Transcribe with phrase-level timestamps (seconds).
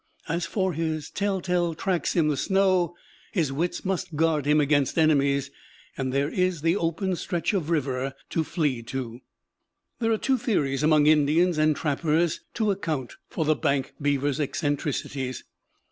[0.27, 2.95] As for his telltale tracks in the snow,
[3.33, 5.51] his wits must guard him against enemies;
[5.95, 9.21] and there is the open stretch of river to flee to.
[9.99, 15.43] There are two theories among Indians and trappers to account for the bank beaver's eccentricities.